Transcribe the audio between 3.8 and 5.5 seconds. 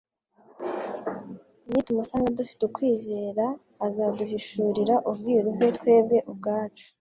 azaduhishurira ubwiru